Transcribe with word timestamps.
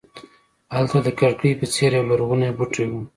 هلته 0.75 0.97
د 1.05 1.09
کړکۍ 1.19 1.51
په 1.59 1.65
څېر 1.73 1.91
یولرغونی 1.99 2.49
بوټی 2.57 2.85
و. 2.89 2.93